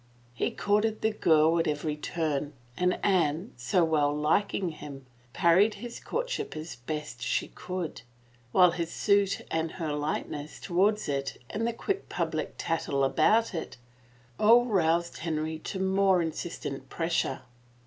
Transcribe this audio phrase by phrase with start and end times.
[0.33, 5.99] He courted the girl at every turn, and Anne, so well liking him, parried his
[5.99, 8.01] courtship as best she could,
[8.51, 13.77] while his suit and her lightness toward it and the quick public tattle about it,
[14.39, 17.41] all roused Henry to more insistent pres sure.